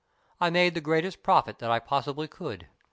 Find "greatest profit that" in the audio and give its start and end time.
0.81-1.69